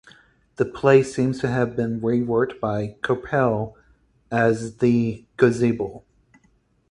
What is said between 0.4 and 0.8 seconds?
The